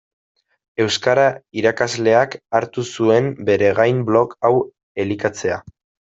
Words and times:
Euskara 0.85 1.25
irakasleak 1.63 2.33
hartu 2.61 2.87
zuen 2.95 3.29
bere 3.51 3.71
gain 3.83 4.01
blog 4.09 4.35
hau 4.49 4.53
elikatzea. 5.07 5.63